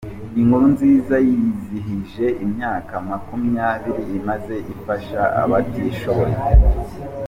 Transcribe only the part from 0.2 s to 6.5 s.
Inkuru Nziza yizihije imyaka makumyabiri imaze ifasha abatishiboye